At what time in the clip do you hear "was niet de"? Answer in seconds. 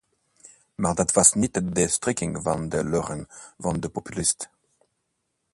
1.11-1.87